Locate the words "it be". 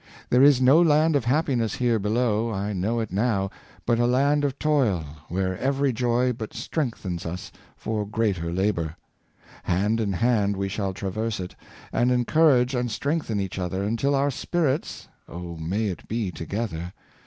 15.85-16.31